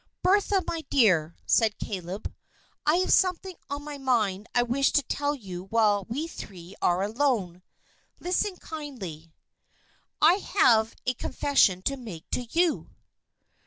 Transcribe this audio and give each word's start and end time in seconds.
"Bertha, 0.23 0.63
my 0.65 0.81
dear," 0.89 1.35
said 1.45 1.77
Caleb, 1.77 2.33
"I 2.87 2.95
have 2.95 3.13
something 3.13 3.55
on 3.69 3.83
my 3.83 3.99
mind 3.99 4.47
I 4.55 4.63
want 4.63 4.87
to 4.95 5.03
tell 5.03 5.35
you 5.35 5.65
while 5.65 6.05
we 6.09 6.27
three 6.27 6.73
are 6.81 7.03
alone. 7.03 7.61
Listen 8.19 8.55
kindly! 8.55 9.31
I 10.19 10.41
have 10.55 10.95
a 11.05 11.13
confession 11.13 11.83
to 11.83 11.97
make 11.97 12.27
to 12.31 12.45
you." 12.49 12.89